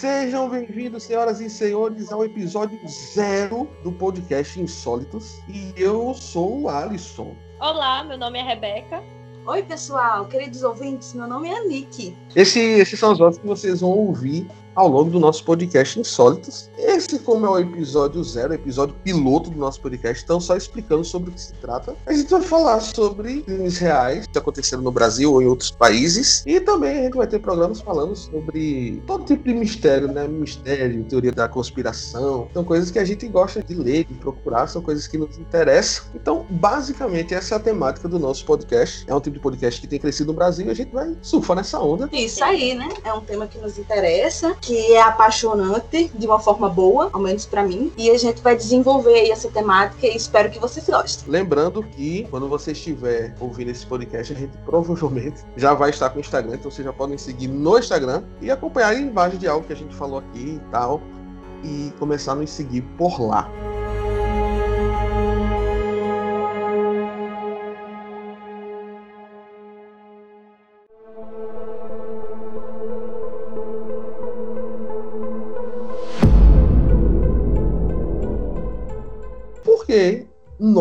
[0.00, 5.40] Sejam bem-vindos, senhoras e senhores, ao episódio zero do podcast Insólitos.
[5.48, 7.34] E eu sou o Alisson.
[7.58, 9.02] Olá, meu nome é Rebeca.
[9.44, 12.16] Oi, pessoal, queridos ouvintes, meu nome é Nick.
[12.36, 16.70] Esse, esses são os vozes que vocês vão ouvir ao longo do nosso podcast Insólitos.
[16.98, 21.30] Esse, como é o episódio zero, episódio piloto do nosso podcast, então só explicando sobre
[21.30, 21.94] o que se trata.
[22.04, 26.42] A gente vai falar sobre crimes reais que aconteceram no Brasil ou em outros países.
[26.44, 30.26] E também a gente vai ter programas falando sobre todo tipo de mistério, né?
[30.26, 32.48] Mistério, teoria da conspiração.
[32.52, 36.04] São coisas que a gente gosta de ler, de procurar, são coisas que nos interessam.
[36.16, 39.04] Então, basicamente, essa é a temática do nosso podcast.
[39.06, 41.58] É um tipo de podcast que tem crescido no Brasil e a gente vai surfar
[41.58, 42.08] nessa onda.
[42.12, 42.88] Isso aí, né?
[43.04, 47.46] É um tema que nos interessa, que é apaixonante de uma forma boa, ao menos
[47.46, 51.30] para mim, e a gente vai desenvolver aí essa temática e espero que vocês gostem.
[51.30, 56.18] Lembrando que quando você estiver ouvindo esse podcast, a gente provavelmente já vai estar com
[56.18, 59.66] o Instagram, então vocês já podem seguir no Instagram e acompanhar a imagem de algo
[59.66, 61.00] que a gente falou aqui e tal,
[61.62, 63.50] e começar a nos seguir por lá.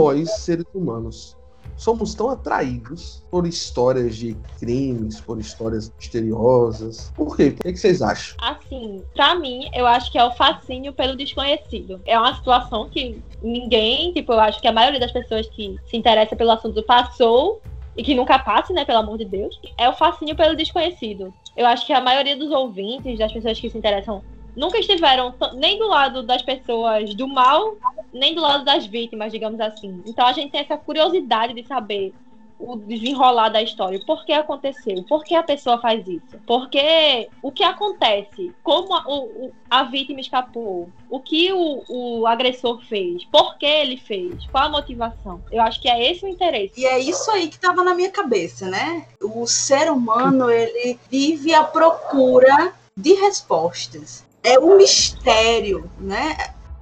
[0.08, 1.36] Nós, seres humanos,
[1.76, 7.12] somos tão atraídos por histórias de crimes, por histórias misteriosas.
[7.16, 7.50] Por quê?
[7.50, 8.38] O que, é que vocês acham?
[8.42, 12.02] Assim, pra mim, eu acho que é o fascínio pelo desconhecido.
[12.06, 15.98] É uma situação que ninguém, tipo, eu acho que a maioria das pessoas que se
[15.98, 17.62] interessa pelo assunto passou
[17.96, 21.34] e que nunca passe, né, pelo amor de Deus, é o fascínio pelo desconhecido.
[21.56, 24.24] Eu acho que a maioria dos ouvintes, das pessoas que se interessam
[24.58, 27.78] nunca estiveram nem do lado das pessoas do mal,
[28.12, 30.02] nem do lado das vítimas, digamos assim.
[30.06, 32.14] Então a gente tem essa curiosidade de saber
[32.60, 34.02] o desenrolar da história.
[34.04, 35.04] Por que aconteceu?
[35.08, 36.40] Por que a pessoa faz isso?
[36.48, 38.52] Porque o que acontece?
[38.64, 40.90] Como a, o, a vítima escapou?
[41.08, 43.24] O que o, o, agressor fez?
[43.26, 44.44] Por que ele fez?
[44.48, 45.40] Qual a motivação?
[45.52, 46.82] Eu acho que é esse o interesse.
[46.82, 49.06] E é isso aí que estava na minha cabeça, né?
[49.22, 56.38] O ser humano, ele vive à procura de respostas é o mistério, né?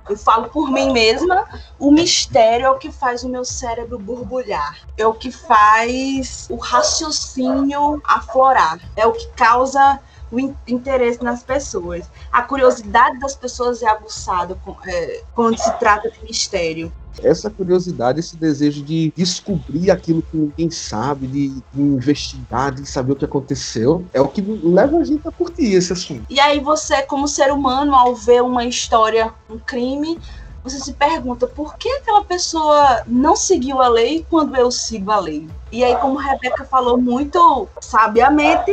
[0.08, 1.48] Eu falo por mim mesma,
[1.80, 6.58] o mistério é o que faz o meu cérebro borbulhar, é o que faz o
[6.58, 10.00] raciocínio aflorar, é o que causa
[10.36, 12.10] o interesse nas pessoas.
[12.32, 14.58] A curiosidade das pessoas é aguçada
[14.88, 16.92] é, quando se trata de mistério
[17.24, 23.14] essa curiosidade, esse desejo de descobrir aquilo que ninguém sabe, de, de, investigar, de saber
[23.14, 26.26] o que aconteceu, é o que leva a gente a curtir esse assunto.
[26.30, 30.20] E aí você, como ser humano, ao ver uma história, um crime,
[30.64, 35.20] você se pergunta por que aquela pessoa não seguiu a lei quando eu sigo a
[35.20, 35.48] lei.
[35.72, 38.72] E aí, como a Rebeca falou muito sabiamente,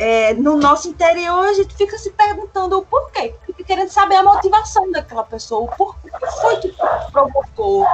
[0.00, 4.22] é, no nosso interior a gente fica se perguntando o porquê, fica querendo saber a
[4.22, 6.08] motivação daquela pessoa, o porquê
[6.40, 6.74] foi que
[7.12, 7.86] provocou,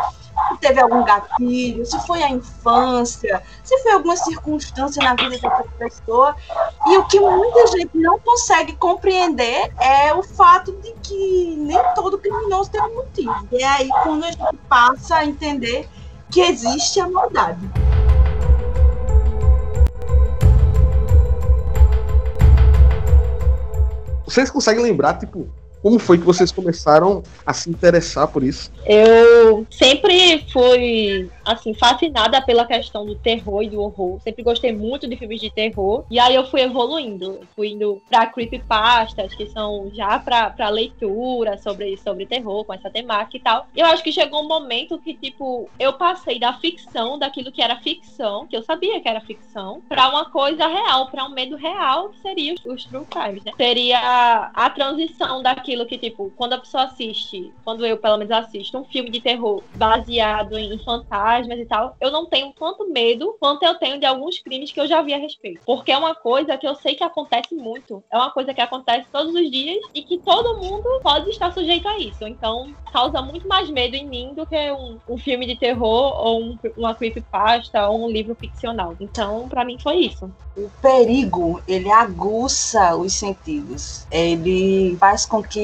[0.53, 5.65] se teve algum gatilho, se foi a infância, se foi alguma circunstância na vida daquela
[5.79, 6.37] pessoa.
[6.87, 12.19] E o que muita gente não consegue compreender é o fato de que nem todo
[12.19, 13.49] criminoso tem um motivo.
[13.51, 15.89] E é aí quando a gente passa a entender
[16.31, 17.96] que existe a maldade.
[24.27, 25.49] Vocês conseguem lembrar, tipo,
[25.87, 28.73] como foi que vocês começaram a se interessar por isso?
[28.85, 34.21] Eu sempre fui, assim, fascinada pela questão do terror e do horror.
[34.21, 36.03] Sempre gostei muito de filmes de terror.
[36.11, 37.39] E aí eu fui evoluindo.
[37.55, 43.37] Fui indo pra creepypastas, que são já pra, leitura sobre, sobre terror, com essa temática
[43.37, 43.69] e tal.
[43.77, 47.77] Eu acho que chegou um momento que, tipo, eu passei da ficção, daquilo que era
[47.77, 52.09] ficção, que eu sabia que era ficção, pra uma coisa real, pra um medo real,
[52.09, 53.53] que seria os, os true crimes, né?
[53.57, 58.33] Seria a transição daquilo aquilo que, tipo, quando a pessoa assiste, quando eu pelo menos
[58.33, 63.37] assisto um filme de terror baseado em fantasmas e tal, eu não tenho tanto medo
[63.39, 65.61] quanto eu tenho de alguns crimes que eu já vi a respeito.
[65.67, 68.03] Porque é uma coisa que eu sei que acontece muito.
[68.11, 71.87] É uma coisa que acontece todos os dias e que todo mundo pode estar sujeito
[71.89, 72.27] a isso.
[72.27, 76.41] Então, causa muito mais medo em mim do que um, um filme de terror ou
[76.41, 78.97] um, uma creepypasta ou um livro ficcional.
[78.99, 80.31] Então, para mim foi isso.
[80.57, 84.07] O perigo, ele aguça os sentidos.
[84.11, 85.56] Ele faz com que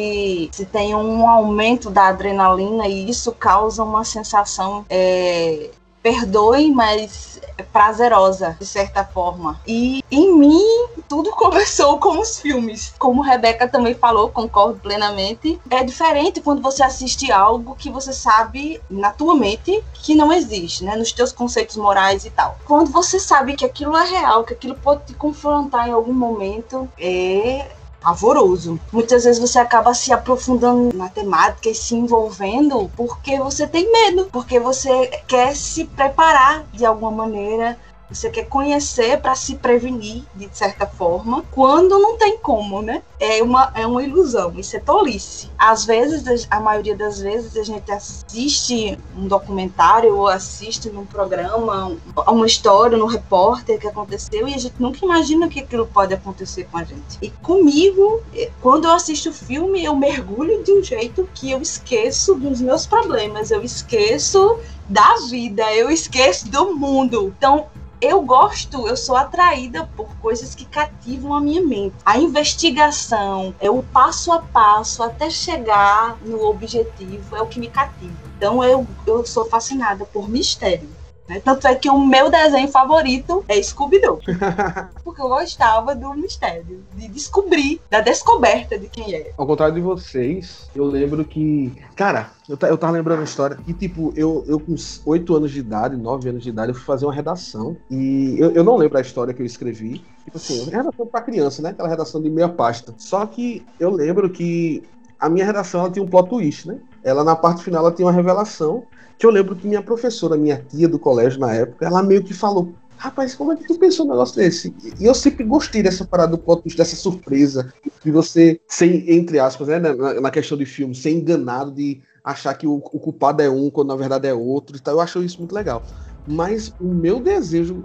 [0.52, 5.70] se tem um aumento da adrenalina e isso causa uma sensação é,
[6.02, 7.40] perdoe, mas
[7.72, 9.60] prazerosa, de certa forma.
[9.66, 12.92] E em mim, tudo começou com os filmes.
[12.98, 15.60] Como Rebeca também falou, concordo plenamente.
[15.70, 20.84] É diferente quando você assiste algo que você sabe na tua mente que não existe,
[20.84, 20.96] né?
[20.96, 22.58] Nos teus conceitos morais e tal.
[22.66, 26.88] Quando você sabe que aquilo é real, que aquilo pode te confrontar em algum momento,
[26.98, 27.70] é
[28.02, 28.78] pavoroso.
[28.92, 34.28] Muitas vezes você acaba se aprofundando na temática e se envolvendo porque você tem medo,
[34.32, 37.78] porque você quer se preparar de alguma maneira
[38.14, 43.02] você quer conhecer para se prevenir, de certa forma, quando não tem como, né?
[43.18, 45.50] É uma, é uma ilusão, isso é tolice.
[45.58, 51.96] Às vezes, a maioria das vezes, a gente assiste um documentário ou assiste num programa
[52.26, 56.64] uma história, no repórter que aconteceu e a gente nunca imagina que aquilo pode acontecer
[56.70, 57.18] com a gente.
[57.20, 61.60] E comigo, eh, quando eu assisto o filme, eu mergulho de um jeito que eu
[61.60, 67.32] esqueço dos meus problemas, eu esqueço da vida, eu esqueço do mundo.
[67.36, 67.66] Então,
[68.02, 71.94] eu gosto, eu sou atraída por coisas que cativam a minha mente.
[72.04, 77.68] A investigação, é o passo a passo até chegar no objetivo, é o que me
[77.68, 78.12] cativa.
[78.36, 80.90] Então eu, eu sou fascinada por mistério.
[81.28, 81.40] Né?
[81.44, 84.20] Tanto é que o meu desenho favorito é Scooby-Doo.
[85.04, 89.32] porque eu gostava do mistério, de descobrir, da descoberta de quem é.
[89.36, 91.72] Ao contrário de vocês, eu lembro que.
[91.94, 94.74] Cara, eu, eu tava lembrando a história que, tipo, eu, eu com
[95.06, 97.76] 8 anos de idade, 9 anos de idade, eu fui fazer uma redação.
[97.90, 100.04] E eu, eu não lembro a história que eu escrevi.
[100.24, 101.70] Tipo assim, redação pra criança, né?
[101.70, 102.94] Aquela redação de meia pasta.
[102.96, 104.82] Só que eu lembro que
[105.18, 106.78] a minha redação ela tinha um plot twist, né?
[107.02, 108.84] Ela, na parte final, ela tinha uma revelação
[109.18, 112.34] que eu lembro que minha professora, minha tia do colégio na época, ela meio que
[112.34, 114.72] falou: Rapaz, como é que tu pensou um negócio desse?
[115.00, 117.74] E eu sempre gostei dessa parada do twist, dessa surpresa,
[118.04, 122.54] de você ser, entre aspas, né, na, na questão de filme, ser enganado de achar
[122.54, 124.94] que o, o, culpado é um quando na verdade é outro e tal.
[124.94, 125.82] Eu acho isso muito legal.
[126.28, 127.84] Mas o meu desejo,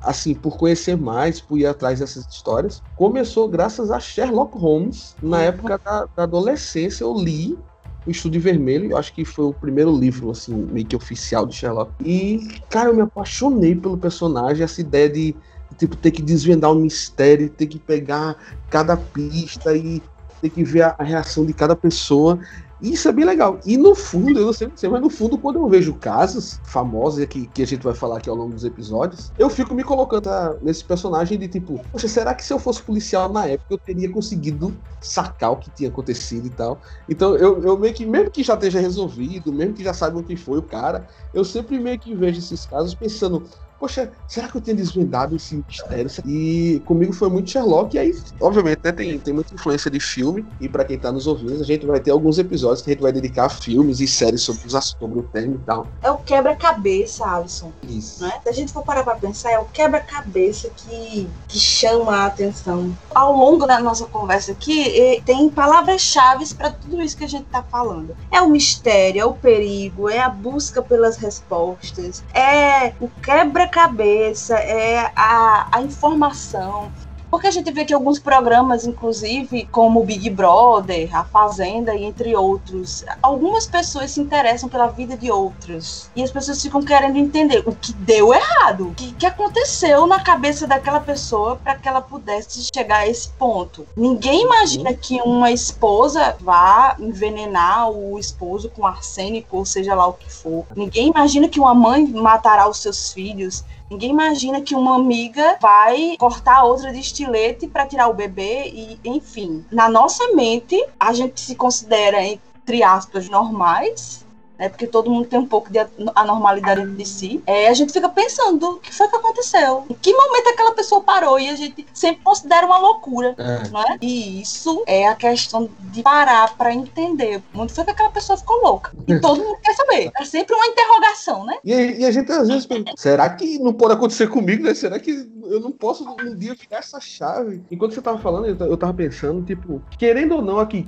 [0.00, 5.16] assim, por conhecer mais, por ir atrás dessas histórias, começou graças a Sherlock Holmes.
[5.20, 7.58] Na época da, da adolescência, eu li
[8.06, 11.54] o Estúdio Vermelho, eu acho que foi o primeiro livro, assim, meio que oficial de
[11.54, 11.92] Sherlock.
[12.04, 15.36] E, cara, eu me apaixonei pelo personagem, essa ideia de,
[15.78, 18.36] tipo, ter que desvendar um mistério, ter que pegar
[18.68, 20.02] cada pista e
[20.40, 22.40] ter que ver a reação de cada pessoa.
[22.82, 23.60] Isso é bem legal.
[23.64, 27.24] E no fundo, eu não sei você, mas no fundo, quando eu vejo casos famosos
[27.26, 30.28] que, que a gente vai falar aqui ao longo dos episódios, eu fico me colocando
[30.28, 33.78] ah, nesse personagem de tipo, poxa, será que se eu fosse policial na época eu
[33.78, 36.82] teria conseguido sacar o que tinha acontecido e tal?
[37.08, 40.24] Então eu, eu meio que, mesmo que já esteja resolvido, mesmo que já saiba o
[40.24, 43.48] que foi o cara, eu sempre meio que vejo esses casos pensando,
[43.82, 46.08] poxa, será que eu tenho desvendado esse mistério?
[46.24, 50.46] E comigo foi muito Sherlock, e aí, obviamente, né, tem, tem muita influência de filme,
[50.60, 53.02] e para quem tá nos ouvindo, a gente vai ter alguns episódios que a gente
[53.02, 55.88] vai dedicar a filmes e séries sobre, os, sobre o tema e tal.
[56.00, 57.72] É o quebra-cabeça, Alisson.
[57.82, 58.22] Isso.
[58.22, 58.32] Né?
[58.44, 62.96] Se a gente for parar pra pensar, é o quebra-cabeça que, que chama a atenção.
[63.12, 67.64] Ao longo da nossa conversa aqui, tem palavras-chave para tudo isso que a gente tá
[67.64, 68.16] falando.
[68.30, 74.54] É o mistério, é o perigo, é a busca pelas respostas, é o quebra cabeça,
[74.58, 76.92] é a, a informação.
[77.32, 82.36] Porque a gente vê que alguns programas, inclusive, como Big Brother, A Fazenda e entre
[82.36, 86.10] outros, algumas pessoas se interessam pela vida de outras.
[86.14, 90.20] E as pessoas ficam querendo entender o que deu errado, o que, que aconteceu na
[90.20, 93.86] cabeça daquela pessoa para que ela pudesse chegar a esse ponto.
[93.96, 100.12] Ninguém imagina que uma esposa vá envenenar o esposo com arsênico, ou seja lá o
[100.12, 100.66] que for.
[100.76, 103.64] Ninguém imagina que uma mãe matará os seus filhos.
[103.92, 108.64] Ninguém imagina que uma amiga vai cortar a outra de estilete para tirar o bebê
[108.68, 109.66] e, enfim.
[109.70, 114.24] Na nossa mente, a gente se considera entre aspas normais
[114.62, 115.78] né, porque todo mundo tem um pouco de
[116.14, 120.12] anormalidade de si, é, a gente fica pensando o que foi que aconteceu, em que
[120.12, 123.68] momento aquela pessoa parou e a gente sempre considera uma loucura, é.
[123.70, 123.98] não é?
[124.00, 128.62] E isso é a questão de parar para entender onde foi que aquela pessoa ficou
[128.62, 128.92] louca.
[129.08, 130.12] E todo mundo quer saber.
[130.16, 131.58] É sempre uma interrogação, né?
[131.64, 134.74] E, e a gente às vezes pensa, será que não pode acontecer comigo, né?
[134.74, 137.62] Será que eu não posso um dia virar essa chave?
[137.68, 140.86] Enquanto você tava falando, eu tava pensando, tipo, querendo ou não aqui,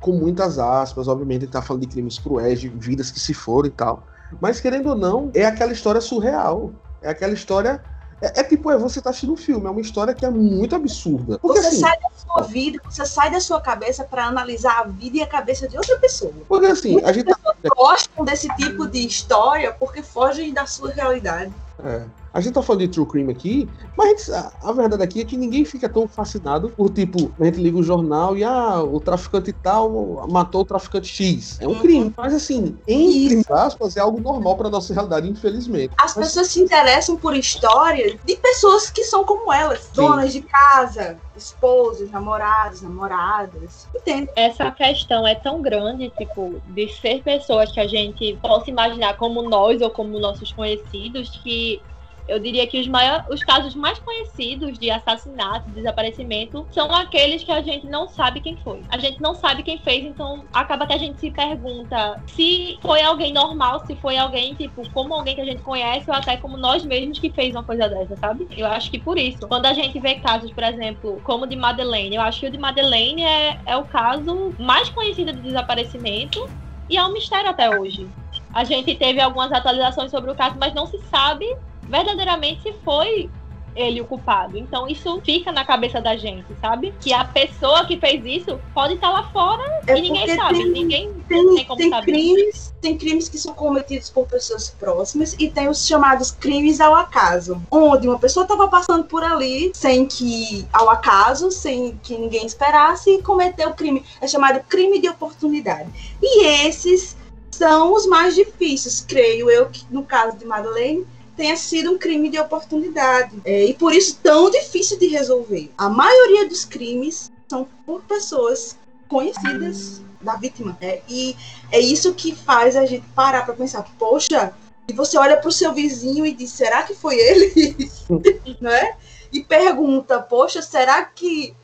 [0.00, 3.68] com muitas aspas, obviamente ele tá falando de crimes cruéis, de vidas que se foram
[3.68, 4.02] e tal.
[4.40, 6.72] Mas querendo ou não, é aquela história surreal.
[7.02, 7.82] É aquela história.
[8.20, 10.74] É, é tipo, é, você tá assistindo um filme, é uma história que é muito
[10.74, 11.38] absurda.
[11.38, 14.84] Porque, você assim, sai da sua vida, você sai da sua cabeça para analisar a
[14.84, 16.32] vida e a cabeça de outra pessoa.
[16.48, 17.54] Porque assim, Muitas a gente tá...
[17.76, 21.52] gostam desse tipo de história porque fogem da sua realidade.
[21.84, 22.02] É.
[22.36, 23.66] A gente tá falando de true crime aqui,
[23.96, 27.62] mas a, a, verdade aqui é que ninguém fica tão fascinado por, tipo, a gente
[27.62, 31.56] liga o jornal e, ah, o traficante tal matou o traficante X.
[31.62, 32.12] É um crime.
[32.14, 35.94] Mas, assim, entre aspas, é algo normal pra nossa realidade, infelizmente.
[35.96, 36.26] As mas...
[36.26, 39.92] pessoas se interessam por histórias de pessoas que são como elas, Sim.
[39.94, 43.88] donas de casa, esposos, namorados, namoradas.
[43.96, 44.28] Entende?
[44.36, 49.40] Essa questão é tão grande, tipo, de ser pessoas que a gente possa imaginar como
[49.40, 51.80] nós ou como nossos conhecidos, que
[52.28, 57.42] Eu diria que os, maior, os casos mais conhecidos de assassinato, de desaparecimento, são aqueles
[57.42, 58.82] que a gente não sabe quem foi.
[58.88, 63.02] A gente não sabe quem fez, então acaba que a gente se pergunta se foi
[63.02, 66.56] alguém normal, se foi alguém, tipo, como alguém que a gente conhece, ou até como
[66.56, 68.46] nós mesmos que fez uma coisa dessa, sabe?
[68.56, 69.46] Eu acho que por isso.
[69.46, 72.50] Quando a gente vê casos, por exemplo, como o de Madeleine, eu acho que o
[72.50, 76.48] de Madeleine é, é o caso mais conhecido de desaparecimento
[76.88, 78.08] e é um mistério até hoje.
[78.52, 81.46] A gente teve algumas atualizações sobre o caso, mas não se sabe
[81.88, 83.30] verdadeiramente foi
[83.76, 84.56] ele o culpado.
[84.56, 86.92] Então isso fica na cabeça da gente, sabe?
[86.98, 90.58] Que a pessoa que fez isso pode estar lá fora é e ninguém sabe.
[90.58, 92.12] Tem, ninguém tem, tem como tem saber.
[92.12, 96.94] crimes, tem crimes que são cometidos por pessoas próximas e tem os chamados crimes ao
[96.94, 102.46] acaso, onde uma pessoa estava passando por ali sem que ao acaso, sem que ninguém
[102.46, 104.02] esperasse e cometeu o crime.
[104.20, 105.90] É chamado crime de oportunidade.
[106.22, 107.14] E esses
[107.50, 112.28] são os mais difíceis, creio eu, que no caso de Madeleine tenha sido um crime
[112.28, 113.40] de oportunidade.
[113.44, 115.70] É, e por isso tão difícil de resolver.
[115.76, 118.76] A maioria dos crimes são por pessoas
[119.08, 120.76] conhecidas da vítima.
[120.80, 121.36] É, e
[121.70, 124.52] é isso que faz a gente parar para pensar, poxa,
[124.88, 127.76] e você olha para o seu vizinho e diz, será que foi ele?
[128.60, 128.96] né?
[129.32, 131.54] E pergunta, poxa, será que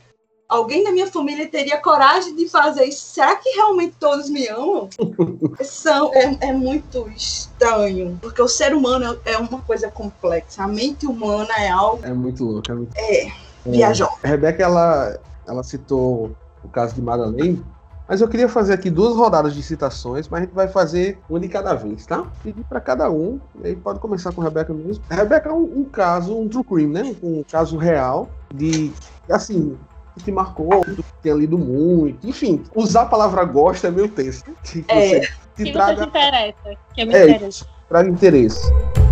[0.47, 3.13] alguém da minha família teria coragem de fazer isso?
[3.13, 4.89] Será que realmente todos me amam?
[5.63, 10.63] São, é, é muito estranho, porque o ser humano é uma coisa complexa.
[10.63, 12.05] A mente humana é algo.
[12.05, 12.71] É muito louco.
[12.71, 12.95] É, muito...
[12.97, 13.31] é
[13.65, 14.09] viajou.
[14.23, 16.31] A Rebeca, ela, ela citou
[16.63, 17.63] o caso de Madeleine,
[18.07, 21.39] mas eu queria fazer aqui duas rodadas de citações, mas a gente vai fazer uma
[21.39, 22.25] de cada vez, tá?
[22.43, 25.03] Pedir para cada um, e aí pode começar com a Rebeca mesmo.
[25.09, 27.15] A Rebeca é um, um caso, um true crime, né?
[27.23, 28.91] Um caso real de,
[29.29, 29.77] assim,
[30.19, 32.27] te marcou, que tenha lido muito.
[32.27, 34.43] Enfim, usar a palavra gosta é meio tenso.
[34.63, 35.21] Que é.
[35.21, 35.95] Você, que traga...
[35.95, 36.77] você se interessa.
[36.93, 37.65] Que eu me é, interessa.
[37.89, 39.02] Traga interesse.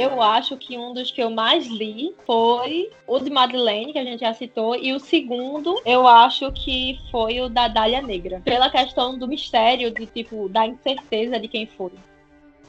[0.00, 4.04] Eu acho que um dos que eu mais li foi o de Madeleine, que a
[4.04, 8.40] gente já citou, e o segundo, eu acho que foi o da Dália Negra.
[8.44, 11.92] Pela questão do mistério, de tipo, da incerteza de quem foi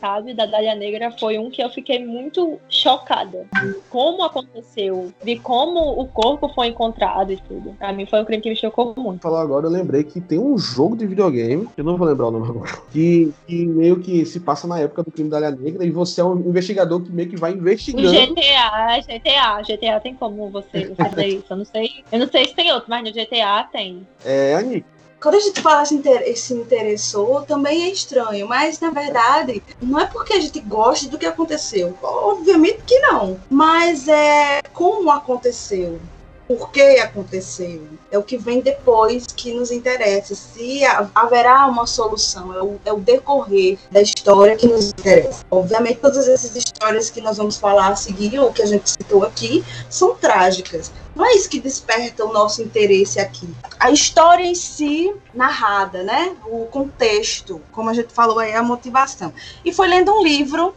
[0.02, 3.46] sabe, da Dália Negra foi um que eu fiquei muito chocada.
[3.90, 7.76] Como aconteceu, de como o corpo foi encontrado e tudo.
[7.78, 9.22] Pra mim foi um crime que me chocou muito.
[9.22, 12.32] Falar agora, eu lembrei que tem um jogo de videogame, eu não vou lembrar o
[12.32, 15.86] nome agora, que, que meio que se passa na época do crime da Dália Negra
[15.86, 18.10] e você é um investigador que meio que vai investigando.
[18.10, 21.46] O GTA, GTA, GTA tem como você fazer isso.
[21.52, 22.04] Eu não sei.
[22.12, 24.08] Eu não sei se tem outro, mas no GTA tem.
[24.26, 25.01] É, Anitta.
[25.22, 30.00] Quando a gente fala se, inter se interessou, também é estranho, mas na verdade não
[30.00, 31.96] é porque a gente gosta do que aconteceu.
[32.02, 33.40] Obviamente que não.
[33.48, 36.00] Mas é como aconteceu
[36.56, 37.88] por que aconteceu.
[38.12, 40.36] É o que vem depois que nos interessa.
[40.36, 40.82] Se
[41.16, 45.44] haverá uma solução, é o, é o, decorrer da história que nos interessa.
[45.50, 49.24] Obviamente, todas essas histórias que nós vamos falar a seguir, ou que a gente citou
[49.24, 50.92] aqui, são trágicas.
[51.34, 53.48] Isso que desperta o nosso interesse aqui.
[53.80, 56.36] A história em si, narrada, né?
[56.46, 59.34] O contexto, como a gente falou aí, a motivação.
[59.64, 60.76] E foi lendo um livro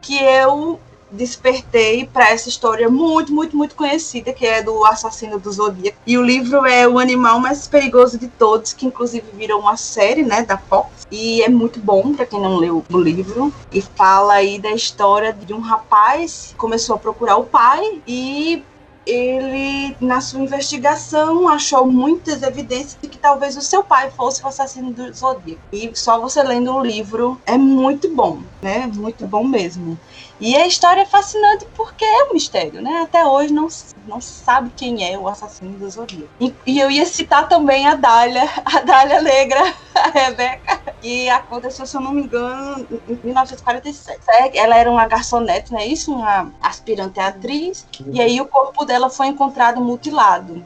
[0.00, 0.78] que eu
[1.14, 5.98] despertei para essa história muito, muito, muito conhecida, que é do assassino do Zodíaco.
[6.06, 10.22] E o livro é O Animal Mais Perigoso de Todos, que inclusive virou uma série,
[10.22, 11.06] né, da Fox.
[11.10, 13.52] E é muito bom para quem não leu o livro.
[13.72, 18.62] E fala aí da história de um rapaz que começou a procurar o pai e
[19.06, 24.48] ele, na sua investigação, achou muitas evidências de que talvez o seu pai fosse o
[24.48, 25.60] assassino do Zodíaco.
[25.72, 28.90] E só você lendo o livro é muito bom, né?
[28.94, 29.98] Muito bom mesmo.
[30.40, 33.02] E a história é fascinante porque é um mistério, né?
[33.02, 33.68] Até hoje não,
[34.06, 36.28] não sabe quem é o assassino do Zodíaco.
[36.40, 39.62] E, e, eu ia citar também a Dália, a Dália Negra,
[39.94, 44.20] a Rebeca, que aconteceu, se eu não me engano, em 1947.
[44.54, 46.12] Ela era uma garçonete, não é isso?
[46.12, 47.86] Uma aspirante atriz.
[48.12, 50.64] E aí o corpo dela foi encontrado mutilado.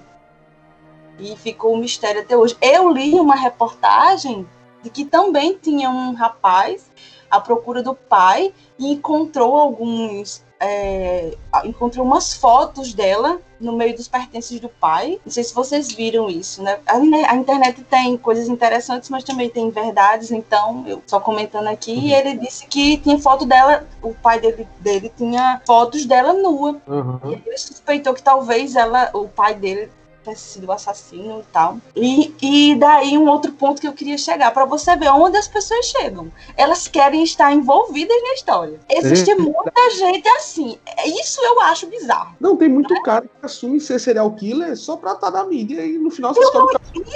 [1.18, 2.56] E ficou um mistério até hoje.
[2.60, 4.46] Eu li uma reportagem
[4.82, 6.90] de que também tinha um rapaz
[7.30, 10.44] à procura do pai e encontrou alguns.
[10.60, 15.20] É, encontrou umas fotos dela no meio dos pertences do pai.
[15.24, 16.78] Não sei se vocês viram isso, né?
[16.86, 20.30] A, a, internet tem coisas interessantes, mas também tem verdades.
[20.30, 22.08] Então, eu só comentando aqui, uhum.
[22.08, 26.80] ele disse que tinha foto dela, o pai dele, dele tinha fotos dela nua.
[26.86, 27.20] Uhum.
[27.26, 29.90] E ele suspeitou que talvez ela, o pai dele
[30.28, 31.78] tivesse sido o assassino e tal.
[31.96, 35.48] E, e daí um outro ponto que eu queria chegar, para você ver onde as
[35.48, 36.30] pessoas chegam.
[36.56, 38.78] Elas querem estar envolvidas na história.
[38.88, 40.78] Existe muita gente assim.
[41.06, 42.34] Isso eu acho bizarro.
[42.40, 43.00] Não, tem muito né?
[43.04, 46.40] cara que assume ser serial killer só pra estar na mídia e no final você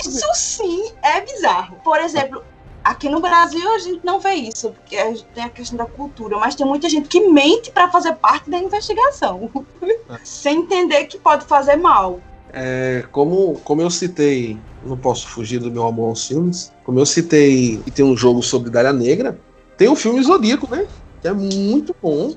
[0.01, 1.77] Isso sim é bizarro.
[1.85, 2.43] Por exemplo,
[2.85, 5.87] Aqui no Brasil a gente não vê isso, porque a gente tem a questão da
[5.87, 9.49] cultura, mas tem muita gente que mente para fazer parte da investigação,
[9.83, 10.19] é.
[10.25, 12.21] sem entender que pode fazer mal.
[12.53, 17.07] É, como, como eu citei, não posso fugir do meu amor aos filmes, como eu
[17.07, 19.39] citei que tem um jogo sobre Dália Negra,
[19.77, 20.87] tem o filme Zodíaco, né?
[21.21, 22.35] Que é muito bom,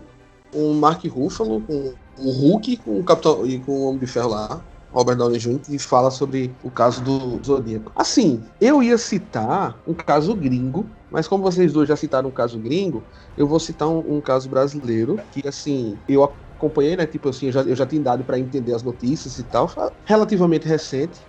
[0.51, 4.07] com o Mark Ruffalo, com o Hulk com o Capitão e com o Homem de
[4.07, 4.63] Ferro lá.
[4.95, 7.91] Robert Downey Jr., que fala sobre o caso do Zodíaco.
[7.93, 12.57] Assim, eu ia citar um caso gringo, mas como vocês dois já citaram um caso
[12.57, 13.03] gringo,
[13.36, 16.24] eu vou citar um, um caso brasileiro, que assim, eu
[16.55, 17.05] acompanhei, né?
[17.05, 19.69] Tipo assim, eu já, eu já tinha dado para entender as notícias e tal,
[20.05, 21.27] relativamente recente,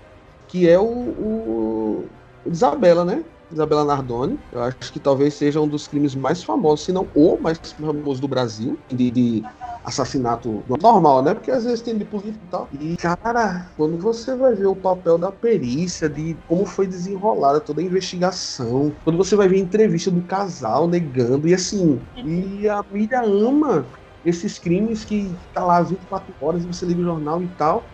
[0.48, 2.10] que é o, o
[2.46, 3.24] Isabela, né?
[3.50, 4.38] Isabela Nardoni.
[4.50, 8.20] Eu acho que talvez seja um dos crimes mais famosos, se não o mais famoso
[8.20, 9.42] do Brasil, de, de
[9.84, 11.34] assassinato normal, né?
[11.34, 12.68] Porque às vezes tem de político e tal.
[12.72, 17.80] E, cara, quando você vai ver o papel da perícia, de como foi desenrolada toda
[17.80, 22.82] a investigação, quando você vai ver a entrevista do casal negando, e assim, e a
[22.90, 23.86] mídia ama
[24.26, 27.88] esses crimes que tá lá 24 horas e você liga o jornal e tal.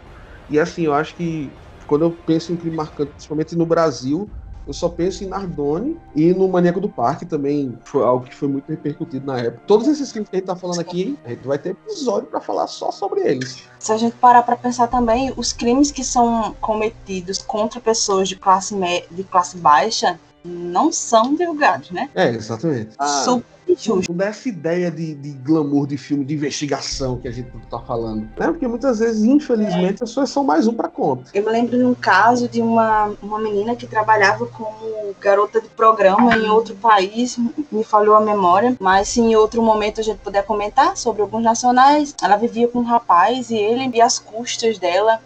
[0.48, 1.52] E assim, eu acho que
[1.86, 4.28] quando eu penso em crime marcante, principalmente no Brasil,
[4.66, 8.48] eu só penso em Nardone e no Maníaco do Parque também foi algo que foi
[8.48, 9.62] muito repercutido na época.
[9.66, 12.40] Todos esses filmes que a gente tá falando aqui, a gente vai ter episódio para
[12.40, 13.64] falar só sobre eles.
[13.78, 18.36] Se a gente parar para pensar também, os crimes que são cometidos contra pessoas de
[18.36, 18.74] classe,
[19.10, 22.08] de classe baixa não são divulgados, né?
[22.14, 22.90] É, exatamente.
[22.98, 23.44] Ah, Super
[23.78, 24.12] Justo.
[24.12, 28.22] Dessa ideia de, de glamour de filme de investigação que a gente tá falando.
[28.22, 28.46] Né?
[28.46, 31.30] Porque muitas vezes, infelizmente, as pessoas são mais um para conta.
[31.34, 35.68] Eu me lembro de um caso de uma, uma menina que trabalhava como garota de
[35.68, 37.38] programa em outro país,
[37.70, 41.42] me falhou a memória, mas se em outro momento a gente puder comentar sobre alguns
[41.42, 45.20] nacionais, ela vivia com um rapaz e ele, e as custas dela,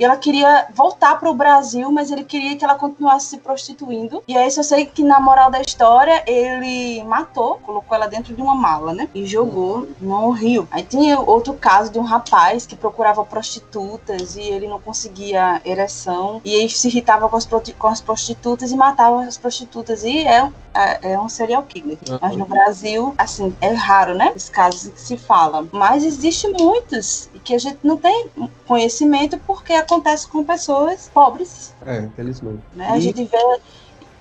[0.00, 4.22] e ela queria voltar para o Brasil, mas ele queria que ela continuasse se prostituindo.
[4.26, 8.40] E aí só sei que na moral da história ele matou, colocou ela dentro de
[8.40, 9.10] uma mala, né?
[9.14, 10.66] E jogou no rio.
[10.70, 16.40] Aí tinha outro caso de um rapaz que procurava prostitutas e ele não conseguia ereção.
[16.46, 17.46] E aí se irritava com as,
[17.78, 20.02] com as prostitutas e matava as prostitutas.
[20.02, 21.98] E é, é, é um serial killer.
[22.08, 22.18] Uhum.
[22.22, 24.32] Mas no Brasil, assim, é raro, né?
[24.34, 25.68] Os casos que se fala.
[25.70, 28.28] Mas existe muitos que a gente não tem
[28.66, 31.74] conhecimento porque acontece com pessoas pobres.
[31.84, 32.62] É, infelizmente.
[32.74, 32.88] Né?
[32.88, 33.60] A gente vê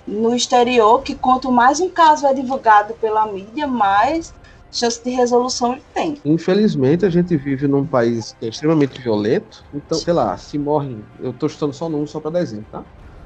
[0.07, 4.33] no exterior que quanto mais um caso é divulgado pela mídia, mais
[4.71, 6.17] chance de resolução ele tem.
[6.23, 9.63] Infelizmente, a gente vive num país que é extremamente violento.
[9.73, 12.83] Então, sei lá, se morrem, eu estou chutando só número só para dar exemplo, tá?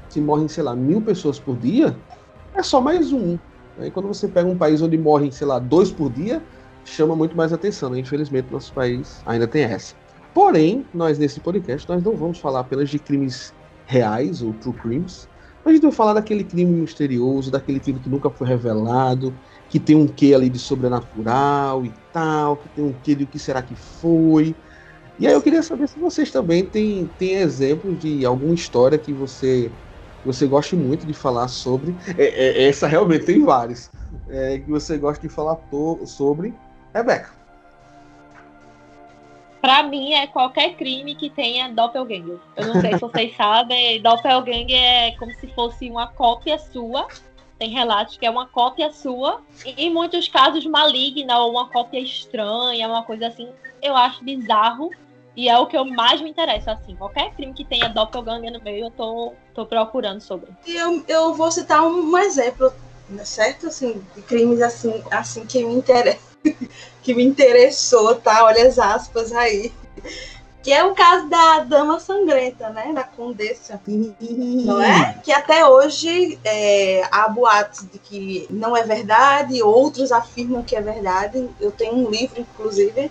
[0.08, 1.96] Se morrem, sei lá, mil pessoas por dia,
[2.54, 3.38] é só mais um.
[3.78, 6.42] Aí quando você pega um país onde morrem, sei lá, dois por dia,
[6.84, 7.90] chama muito mais atenção.
[7.90, 8.00] Né?
[8.00, 9.94] Infelizmente, nosso país ainda tem essa.
[10.32, 13.54] Porém, nós nesse podcast nós não vamos falar apenas de crimes
[13.86, 15.28] reais ou true crimes.
[15.64, 19.32] A gente vai falar daquele crime misterioso, daquele crime que nunca foi revelado,
[19.70, 23.26] que tem um quê ali de sobrenatural e tal, que tem um quê de o
[23.26, 24.54] que será que foi.
[25.18, 29.12] E aí eu queria saber se vocês também têm, têm exemplos de alguma história que
[29.12, 29.70] você
[30.24, 31.94] você goste muito de falar sobre.
[32.16, 33.90] É, é, essa realmente tem vários.
[34.28, 35.58] É, que você gosta de falar
[36.06, 36.54] sobre
[36.94, 37.30] Rebeca.
[39.60, 42.38] Pra mim é qualquer crime que tenha doppelganger.
[42.54, 47.08] Eu não sei se vocês sabem, doppelganger é como se fosse uma cópia sua.
[47.58, 49.40] Tem relatos que é uma cópia sua.
[49.64, 53.48] E em muitos casos maligna ou uma cópia estranha, uma coisa assim.
[53.82, 54.90] Eu acho bizarro.
[55.36, 56.94] E é o que eu mais me interessa, assim.
[56.94, 60.50] Qualquer crime que tenha doppelganger no meio, eu tô, tô procurando sobre.
[60.66, 62.70] Eu, eu vou citar um, um exemplo,
[63.08, 63.66] né, certo?
[63.66, 66.33] Assim, de crimes assim, assim que me interessam
[67.02, 68.44] que me interessou, tá?
[68.44, 69.72] Olha as aspas aí.
[70.62, 72.90] Que é o caso da Dama Sangrenta, né?
[72.94, 73.78] Da Condessa.
[73.86, 75.20] não é?
[75.22, 80.80] Que até hoje é, há boatos de que não é verdade, outros afirmam que é
[80.80, 81.50] verdade.
[81.60, 83.10] Eu tenho um livro, inclusive,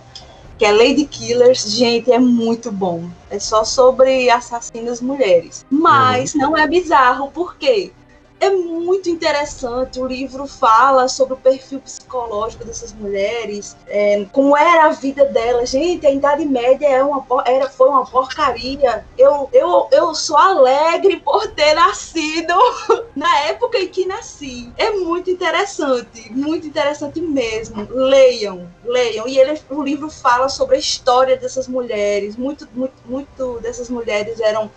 [0.58, 1.62] que é Lady Killers.
[1.70, 3.08] Gente, é muito bom.
[3.30, 5.64] É só sobre assassinas mulheres.
[5.70, 6.40] Mas uhum.
[6.40, 7.92] não é bizarro, por quê?
[8.40, 10.00] É muito interessante.
[10.00, 15.70] O livro fala sobre o perfil psicológico dessas mulheres, é, como era a vida delas.
[15.70, 19.04] Gente, a Idade Média é uma, era, foi uma porcaria.
[19.16, 22.54] Eu, eu, eu sou alegre por ter nascido
[23.16, 24.72] na época em que nasci.
[24.76, 27.86] É muito interessante, muito interessante mesmo.
[27.90, 29.26] Leiam, leiam.
[29.26, 32.36] E ele, o livro fala sobre a história dessas mulheres.
[32.36, 34.70] Muito, muito, muito dessas mulheres eram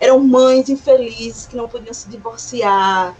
[0.00, 3.14] eram mães infelizes que não podiam se divorciar,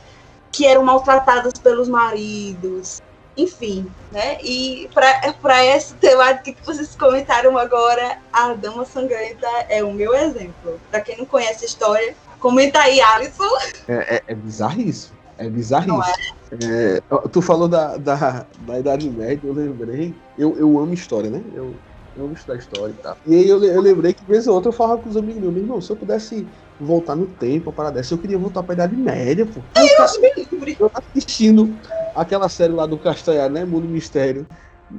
[0.53, 3.01] que eram maltratadas pelos maridos,
[3.37, 4.39] enfim, né?
[4.43, 10.81] E para essa temática que vocês comentaram agora, a Dama Sangrenta é o meu exemplo.
[10.91, 13.45] Para quem não conhece a história, comenta aí, Alisson.
[13.89, 15.17] É, é, é bizarríssimo.
[15.39, 16.03] É bizarríssimo.
[16.03, 16.97] É?
[16.97, 20.15] É, tu falou da, da, da Idade Média, eu lembrei.
[20.39, 21.43] Eu, eu amo história, né?
[21.55, 21.75] Eu,
[22.17, 23.19] eu amo estudar história e tal.
[23.27, 25.53] E aí eu, eu lembrei que, vez ou outra, eu falava com os amigos meus,
[25.53, 26.47] meu irmão, se eu pudesse
[26.81, 29.61] voltar no tempo, para dessa, eu queria voltar pra Idade Média, pô.
[29.77, 31.75] Eu, eu, eu assistindo
[32.15, 33.65] aquela série lá do Castanhar, né?
[33.65, 34.47] Mundo Mistério.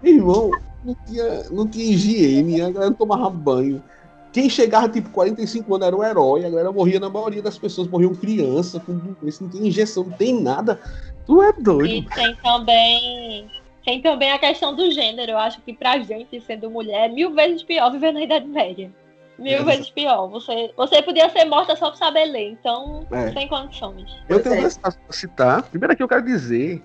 [0.03, 0.51] Meu irmão,
[0.83, 3.83] não tinha, não tinha higiene, a galera não tomava banho.
[4.31, 7.87] Quem chegava, tipo, 45 anos era o herói, a galera morria, na maioria das pessoas
[7.87, 10.79] morriam criança, com doença, não tem injeção, não tem nada.
[11.25, 11.85] Tu é doido.
[11.87, 13.51] E tem também.
[13.83, 15.31] Tem também a questão do gênero.
[15.31, 18.91] Eu acho que pra gente, sendo mulher, é mil vezes pior viver na Idade Média.
[19.39, 19.63] Mil é.
[19.63, 20.27] vezes pior.
[20.27, 23.31] Você, você podia ser morta só por saber ler, então é.
[23.31, 24.15] sem condições.
[24.27, 25.63] Eu tenho dois casos pra citar.
[25.63, 26.83] Primeiro aqui eu quero dizer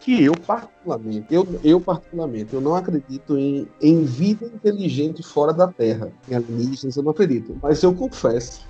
[0.00, 5.68] que eu particularmente, eu, eu particularmente, eu não acredito em, em vida inteligente fora da
[5.68, 6.10] Terra.
[6.28, 7.56] Em alienígenas eu não acredito.
[7.62, 8.66] Mas eu confesso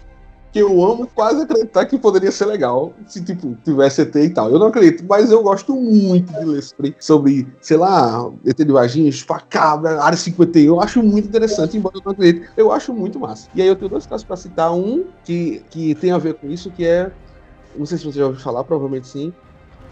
[0.52, 4.50] que eu amo quase acreditar que poderia ser legal se, tipo, tivesse ET e tal.
[4.50, 6.62] Eu não acredito, mas eu gosto muito de ler
[7.00, 10.74] sobre, sei lá, ET de Varginha, Chupacabra, Área 51.
[10.74, 12.48] Eu acho muito interessante, embora eu não acredite.
[12.56, 13.48] Eu acho muito massa.
[13.54, 14.72] E aí eu tenho dois casos para citar.
[14.74, 17.10] Um que, que tem a ver com isso, que é...
[17.74, 19.32] Não sei se você já ouviu falar, provavelmente sim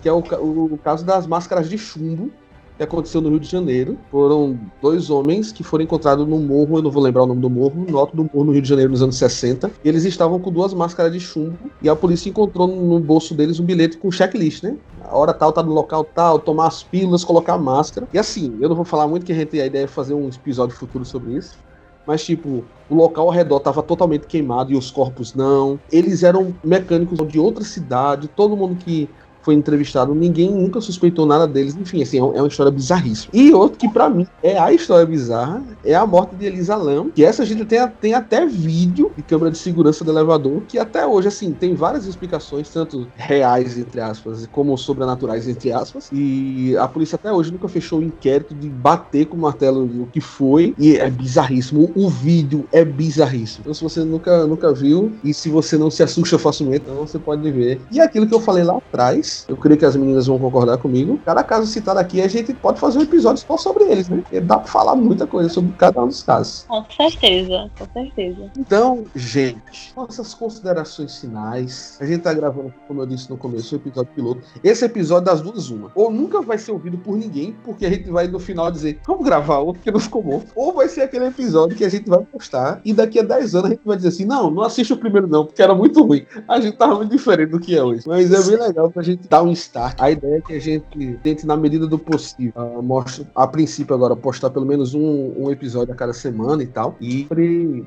[0.01, 2.33] que é o, o caso das máscaras de chumbo,
[2.81, 3.99] que aconteceu no Rio de Janeiro.
[4.11, 7.51] Foram dois homens que foram encontrados no morro, eu não vou lembrar o nome do
[7.51, 9.71] morro, no alto do morro no Rio de Janeiro nos anos 60.
[9.85, 13.61] E eles estavam com duas máscaras de chumbo e a polícia encontrou no bolso deles
[13.61, 14.79] um bilhete com checklist, né?
[15.03, 18.09] A hora tal tá no local tal, tomar as pílulas, colocar a máscara.
[18.14, 20.29] E assim, eu não vou falar muito que a gente a ideia de fazer um
[20.29, 21.59] episódio futuro sobre isso.
[22.07, 25.79] Mas, tipo, o local ao redor estava totalmente queimado e os corpos não.
[25.93, 28.27] Eles eram mecânicos de outra cidade.
[28.27, 29.09] Todo mundo que
[29.42, 31.76] foi entrevistado, ninguém nunca suspeitou nada deles.
[31.76, 33.31] Enfim, assim, é, é uma história bizarríssima.
[33.33, 37.11] E outro que para mim é a história bizarra é a morte de Elisa Lam,
[37.11, 41.07] que essa gente tem, tem até vídeo de câmera de segurança do elevador, que até
[41.07, 46.09] hoje, assim, tem várias explicações, tanto reais, entre aspas, como sobrenaturais, entre aspas.
[46.12, 50.07] E a polícia até hoje nunca fechou o inquérito de bater com o martelo o
[50.07, 50.74] que foi.
[50.79, 51.90] E é bizarríssimo.
[51.94, 53.62] O vídeo é bizarríssimo.
[53.62, 57.18] Então, se você nunca, nunca viu, e se você não se assusta facilmente, então você
[57.18, 57.81] pode ver.
[57.90, 61.19] E aquilo que eu falei lá atrás, eu creio que as meninas vão concordar comigo.
[61.25, 64.23] Cada caso citado aqui, a gente pode fazer um episódio só sobre eles, né?
[64.31, 66.64] E dá pra falar muita coisa sobre cada um dos casos.
[66.69, 68.51] Com certeza, com certeza.
[68.59, 71.99] Então, gente, nossas considerações finais.
[72.01, 74.43] A gente tá gravando, como eu disse no começo, o episódio piloto.
[74.62, 75.90] Esse episódio das duas, uma.
[75.95, 79.25] Ou nunca vai ser ouvido por ninguém, porque a gente vai no final dizer, vamos
[79.25, 80.43] gravar outro que não ficou bom.
[80.55, 83.66] Ou vai ser aquele episódio que a gente vai postar e daqui a 10 anos
[83.66, 86.27] a gente vai dizer assim: não, não assiste o primeiro, não, porque era muito ruim.
[86.49, 88.03] A gente tava muito diferente do que é hoje.
[88.07, 90.00] Mas é bem legal pra gente dar um start.
[90.00, 94.16] A ideia é que a gente tente, na medida do possível, uh, a princípio agora,
[94.16, 96.96] postar pelo menos um, um, episódio a cada semana e tal.
[97.00, 97.26] E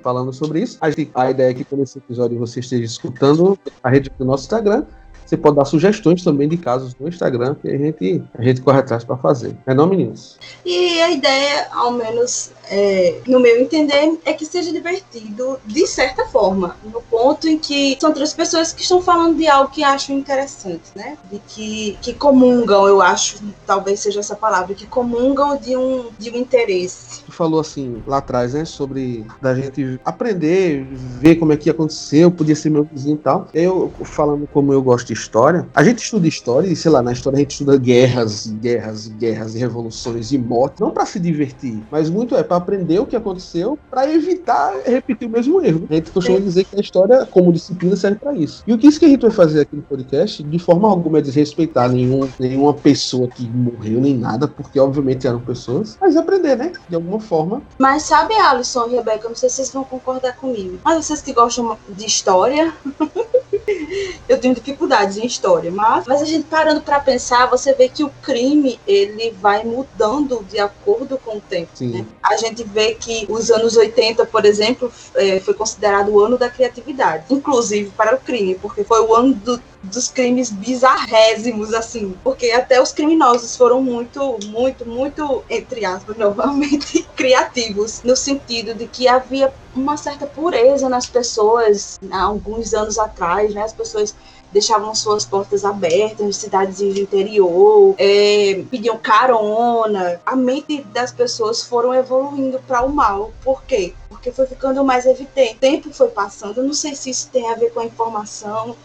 [0.01, 3.57] falando sobre isso, a, gente, a ideia é que quando esse episódio você esteja escutando
[3.83, 4.85] a rede do nosso Instagram,
[5.33, 8.79] você pode dar sugestões também de casos no Instagram que a gente, a gente corre
[8.79, 9.55] atrás para fazer.
[9.65, 10.37] É não, meninos?
[10.63, 16.25] E a ideia, ao menos é, no meu entender, é que seja divertido de certa
[16.25, 20.15] forma, no ponto em que são três pessoas que estão falando de algo que acham
[20.15, 21.17] interessante, né?
[21.31, 26.29] De que, que comungam, eu acho, talvez seja essa palavra, que comungam de um, de
[26.29, 27.23] um interesse.
[27.23, 28.65] Tu falou assim lá atrás, né?
[28.65, 33.47] Sobre da gente aprender, ver como é que aconteceu, podia ser meu vizinho e tal.
[33.53, 37.11] Eu, falando como eu gosto de história, a gente estuda história e, sei lá, na
[37.11, 41.81] história a gente estuda guerras, guerras, guerras e revoluções e mortes, não para se divertir,
[41.89, 45.87] mas muito é para aprender o que aconteceu para evitar repetir o mesmo erro.
[45.89, 48.63] A gente costuma dizer que a história, como disciplina, serve para isso.
[48.67, 51.19] E o que isso que a gente vai fazer aqui no podcast, de forma alguma
[51.19, 56.57] é desrespeitar nenhum, nenhuma pessoa que morreu, nem nada, porque obviamente eram pessoas, mas aprender,
[56.57, 56.73] né?
[56.89, 57.61] De alguma forma.
[57.77, 61.33] Mas sabe, Alisson e Rebeca, não sei se vocês vão concordar comigo, mas vocês que
[61.33, 62.73] gostam de história.
[64.27, 68.03] eu tenho dificuldades em história, mas, mas a gente parando para pensar, você vê que
[68.03, 71.71] o crime ele vai mudando de acordo com o tempo.
[71.81, 72.05] Né?
[72.21, 76.49] A gente vê que os anos 80, por exemplo, é, foi considerado o ano da
[76.49, 82.51] criatividade, inclusive para o crime, porque foi o ano do, dos crimes bizarrésimos, assim, porque
[82.51, 89.07] até os criminosos foram muito, muito, muito, entre aspas, novamente, criativos, no sentido de que
[89.07, 94.15] havia uma certa pureza nas pessoas, há alguns anos atrás, né, as pessoas
[94.51, 100.21] deixavam suas portas abertas em cidades de interior, é, pediam carona.
[100.25, 103.31] A mente das pessoas foram evoluindo para o mal.
[103.43, 103.93] Por quê?
[104.23, 105.55] porque foi ficando mais evidente.
[105.55, 108.75] O tempo foi passando, eu não sei se isso tem a ver com a informação.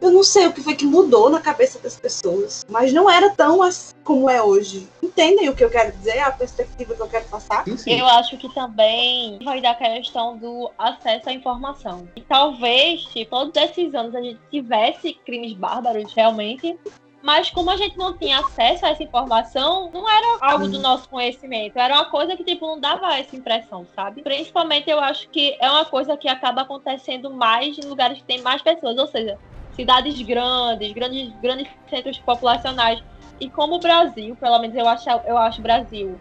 [0.00, 3.30] Eu não sei o que foi que mudou na cabeça das pessoas, mas não era
[3.30, 4.86] tão assim como é hoje.
[5.02, 6.20] Entendem o que eu quero dizer?
[6.20, 7.64] A perspectiva que eu quero passar?
[7.64, 7.98] Sim, sim.
[7.98, 12.08] Eu acho que também vai dar a questão do acesso à informação.
[12.14, 16.78] E talvez, tipo, todos esses anos a gente tivesse crimes bárbaros realmente,
[17.22, 21.08] mas como a gente não tinha acesso a essa informação, não era algo do nosso
[21.08, 21.76] conhecimento.
[21.76, 24.22] Era uma coisa que, tipo, não dava essa impressão, sabe?
[24.22, 28.40] Principalmente eu acho que é uma coisa que acaba acontecendo mais em lugares que tem
[28.42, 28.96] mais pessoas.
[28.96, 29.38] Ou seja,
[29.76, 33.02] cidades grandes, grandes, grandes centros populacionais.
[33.38, 36.18] E como o Brasil, pelo menos eu acho, eu acho o Brasil,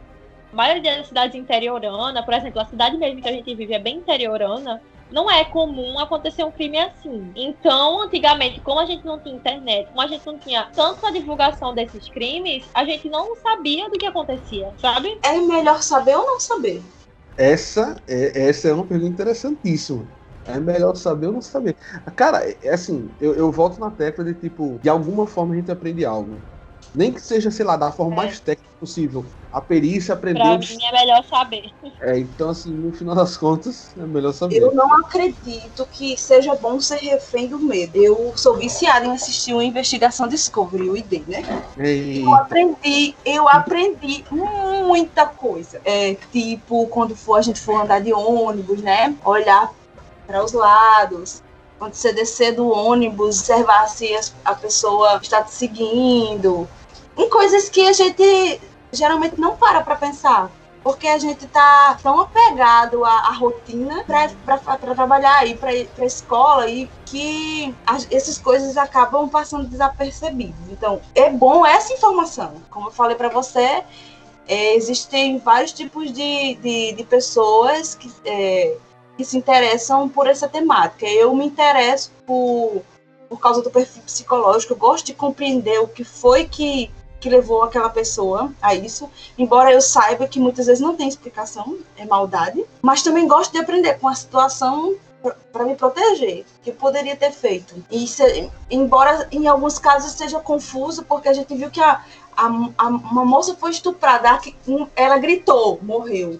[0.52, 3.80] a maioria das cidades interioranas, por exemplo, a cidade mesmo que a gente vive é
[3.80, 7.32] bem interiorana, não é comum acontecer um crime assim.
[7.36, 11.74] Então, antigamente, como a gente não tinha internet, como a gente não tinha tanta divulgação
[11.74, 15.18] desses crimes, a gente não sabia do que acontecia, sabe?
[15.24, 16.82] É melhor saber ou não saber?
[17.38, 20.08] Essa é, essa é uma pergunta interessantíssima.
[20.48, 21.76] É melhor saber ou não saber.
[22.16, 25.72] Cara, é assim, eu, eu volto na tecla de tipo, de alguma forma a gente
[25.72, 26.40] aprende algo.
[26.94, 28.16] Nem que seja, sei lá, da forma é.
[28.16, 29.26] mais técnica possível.
[29.52, 30.44] A perícia aprendeu.
[30.44, 31.70] Pra mim é melhor saber.
[32.02, 34.62] É, então, assim, no final das contas, é melhor saber.
[34.62, 37.98] Eu não acredito que seja bom ser refém do medo.
[37.98, 41.44] Eu sou viciada em assistir uma investigação Discovery, o ID, né?
[41.78, 42.20] Eita.
[42.20, 44.24] Eu aprendi, eu aprendi
[44.86, 45.82] muita coisa.
[45.84, 49.16] É, tipo, quando for, a gente for andar de ônibus, né?
[49.24, 49.72] Olhar
[50.26, 51.42] para os lados,
[51.78, 56.68] quando você descer do ônibus, observar se a pessoa está te seguindo.
[57.18, 58.60] Em coisas que a gente
[58.96, 60.50] geralmente não para para pensar.
[60.84, 66.70] Porque a gente tá tão apegado à, à rotina para trabalhar, ir para a escola,
[66.70, 70.56] e que as, essas coisas acabam passando desapercebidas.
[70.70, 72.54] Então, é bom essa informação.
[72.70, 73.84] Como eu falei para você,
[74.48, 78.78] é, existem vários tipos de, de, de pessoas que, é,
[79.18, 81.06] que se interessam por essa temática.
[81.06, 82.82] Eu me interesso por,
[83.30, 87.64] por causa do perfil psicológico, eu gosto de compreender o que foi que, que levou
[87.64, 92.64] aquela pessoa a isso, embora eu saiba que muitas vezes não tem explicação, é maldade,
[92.82, 94.96] mas também gosto de aprender com a situação
[95.52, 97.84] para me proteger, que poderia ter feito.
[97.90, 102.04] E se, embora em alguns casos seja confuso, porque a gente viu que a,
[102.36, 102.46] a,
[102.78, 104.40] a uma moça foi estuprada,
[104.96, 106.40] ela gritou, morreu.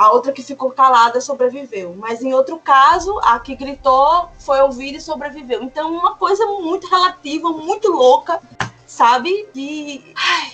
[0.00, 1.94] A outra que ficou calada sobreviveu.
[1.94, 5.62] Mas em outro caso, a que gritou foi ouvida e sobreviveu.
[5.62, 8.40] Então, uma coisa muito relativa, muito louca,
[8.86, 9.46] sabe?
[9.54, 10.02] E.
[10.16, 10.52] Ai.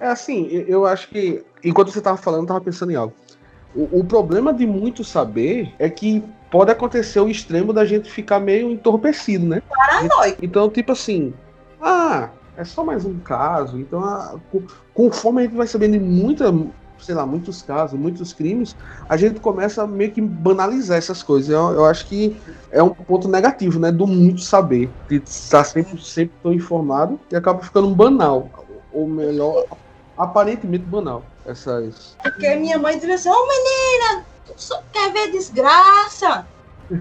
[0.00, 1.44] É assim, eu acho que.
[1.62, 3.12] Enquanto você estava falando, eu estava pensando em algo.
[3.76, 8.40] O, o, problema de muito saber é que pode acontecer o extremo da gente ficar
[8.40, 9.62] meio entorpecido, né?
[9.68, 10.42] Paranoico.
[10.42, 11.34] Então, tipo assim.
[11.78, 13.78] Ah, é só mais um caso.
[13.78, 14.36] Então, a,
[14.94, 16.50] conforme a gente vai sabendo de muita
[17.00, 18.76] sei lá, muitos casos, muitos crimes,
[19.08, 21.50] a gente começa a meio que banalizar essas coisas.
[21.50, 22.36] Eu, eu acho que
[22.70, 23.90] é um ponto negativo, né?
[23.90, 24.90] Do muito saber.
[25.08, 28.50] De estar sempre, sempre tão informado e acaba ficando banal.
[28.92, 29.64] Ou melhor,
[30.16, 31.22] aparentemente banal.
[31.46, 32.16] Essas.
[32.22, 36.46] Porque minha mãe dizia assim, ô oh, menina, tu só quer ver desgraça.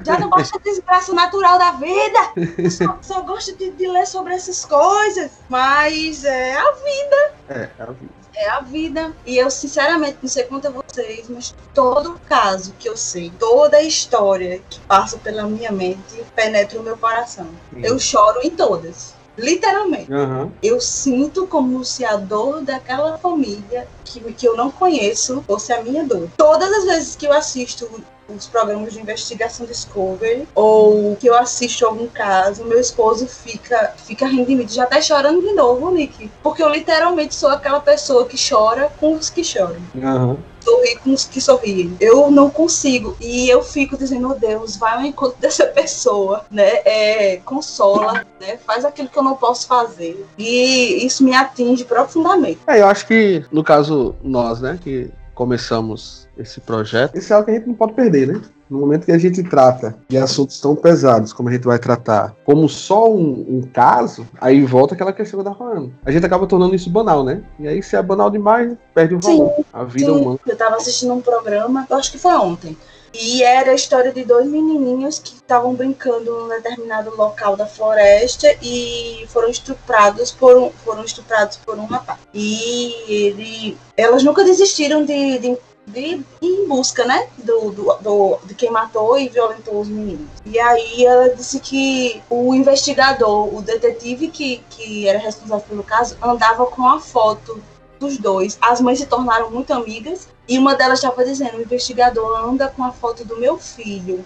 [0.04, 2.70] Já não gosta de desgraça natural da vida.
[2.70, 5.32] Só, só gosta de, de, ler sobre essas coisas.
[5.50, 7.34] Mas é a vida.
[7.50, 9.14] É, é a vida é a vida.
[9.26, 13.78] E eu, sinceramente, não sei quanto a vocês, mas todo caso que eu sei, toda
[13.78, 17.48] a história que passa pela minha mente, penetra o meu coração.
[17.74, 17.82] Sim.
[17.84, 19.16] Eu choro em todas.
[19.38, 20.12] Literalmente.
[20.12, 20.52] Uhum.
[20.64, 25.84] Eu sinto como se a dor daquela família que, que eu não conheço fosse a
[25.84, 26.28] minha dor.
[26.36, 27.88] Todas as vezes que eu assisto
[28.28, 34.26] os programas de investigação Discovery ou que eu assisto algum caso, meu esposo fica fica
[34.26, 36.32] rindo de mim, já tá chorando de novo, Nick.
[36.42, 39.82] Porque eu literalmente sou aquela pessoa que chora com os que choram.
[39.94, 40.38] Uhum.
[40.64, 41.96] Sorri com os que sorriem.
[42.00, 43.16] Eu não consigo.
[43.22, 46.82] E eu fico dizendo, oh, Deus, vai ao encontro dessa pessoa, né?
[46.86, 48.58] É, consola, né?
[48.66, 50.26] Faz aquilo que eu não posso fazer.
[50.38, 52.60] E isso me atinge profundamente.
[52.68, 57.46] É, eu acho que, no caso, nós, né, que começamos esse projeto, isso é algo
[57.46, 58.42] que a gente não pode perder, né?
[58.68, 62.36] No momento que a gente trata de assuntos tão pesados como a gente vai tratar,
[62.44, 65.94] como só um, um caso, aí volta aquela questão tava falando.
[66.04, 67.44] A gente acaba tornando isso banal, né?
[67.60, 69.54] E aí, se é banal demais, perde o valor.
[69.56, 70.12] Sim, a vida sim.
[70.12, 70.40] humana.
[70.46, 72.76] Eu tava assistindo um programa, eu acho que foi ontem,
[73.14, 78.48] e era a história de dois menininhos que estavam brincando num determinado local da floresta
[78.62, 82.20] e foram estuprados por um, foram estuprados por um rapaz.
[82.34, 88.54] E ele, elas nunca desistiram de, de, de em busca, né, do, do, do, de
[88.54, 90.28] quem matou e violentou os meninos.
[90.46, 96.18] E aí ela disse que o investigador, o detetive que, que era responsável pelo caso,
[96.22, 97.62] andava com a foto
[98.00, 98.58] dos dois.
[98.62, 102.84] As mães se tornaram muito amigas e uma delas estava dizendo: o investigador anda com
[102.84, 104.24] a foto do meu filho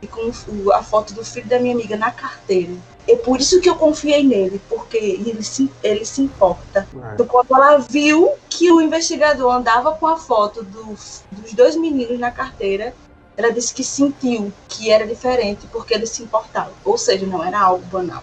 [0.00, 0.30] e com
[0.72, 2.72] a foto do filho da minha amiga na carteira.
[3.06, 6.86] É por isso que eu confiei nele, porque ele se, ele se importa.
[6.94, 7.14] É.
[7.14, 10.94] Então, quando ela viu que o investigador andava com a foto do,
[11.32, 12.94] dos dois meninos na carteira,
[13.36, 16.72] ela disse que sentiu que era diferente porque ele se importava.
[16.84, 18.22] Ou seja, não era algo banal.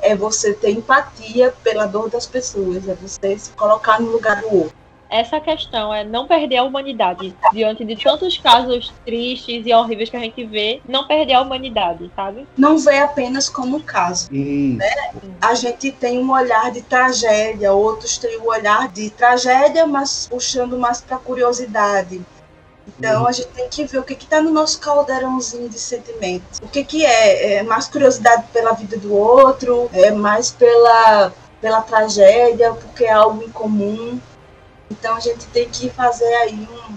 [0.00, 4.54] É você ter empatia pela dor das pessoas, é você se colocar no lugar do
[4.54, 10.10] outro essa questão é não perder a humanidade diante de tantos casos tristes e horríveis
[10.10, 12.46] que a gente vê, não perder a humanidade, sabe?
[12.56, 14.28] Não vê apenas como um caso.
[14.32, 14.90] Né?
[15.40, 20.78] A gente tem um olhar de tragédia, outros têm um olhar de tragédia, mas puxando
[20.78, 22.20] mais para curiosidade.
[22.86, 26.60] Então a gente tem que ver o que está no nosso caldeirãozinho de sentimentos.
[26.62, 27.54] O que, que é?
[27.54, 33.42] É mais curiosidade pela vida do outro, é mais pela, pela tragédia, porque é algo
[33.42, 34.18] incomum.
[34.90, 36.94] Então a gente tem que fazer aí um.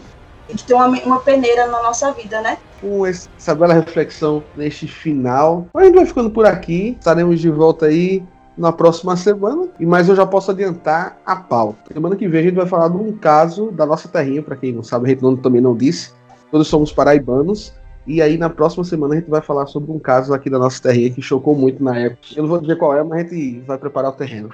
[0.48, 2.58] Tem que ter uma, uma peneira na nossa vida, né?
[2.82, 5.68] Com essa bela reflexão neste final.
[5.76, 6.96] A gente vai ficando por aqui.
[7.00, 8.24] Estaremos de volta aí
[8.60, 9.68] na próxima semana.
[9.80, 11.94] E mas eu já posso adiantar a pauta.
[11.94, 14.74] Semana que vem a gente vai falar de um caso da nossa terrinha, para quem
[14.74, 16.12] não sabe, a gente não, também não disse.
[16.52, 17.74] Todos somos paraibanos.
[18.06, 20.82] E aí na próxima semana a gente vai falar sobre um caso aqui da nossa
[20.82, 22.22] terrinha que chocou muito na época.
[22.36, 24.50] Eu não vou dizer qual é, mas a gente vai preparar o terreno.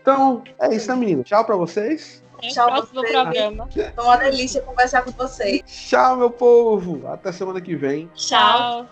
[0.00, 1.22] Então, é isso, né, menino?
[1.22, 2.22] Tchau para vocês.
[2.40, 3.12] Tchau, próximo você.
[3.12, 3.68] programa.
[3.94, 5.62] Foi uma delícia conversar com vocês.
[5.64, 7.06] Tchau, meu povo.
[7.06, 8.10] Até semana que vem.
[8.14, 8.86] Tchau.